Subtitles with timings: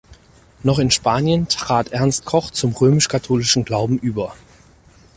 [0.63, 4.33] Noch in Spanien trat Ernst Koch zum römisch-katholischen Glauben über.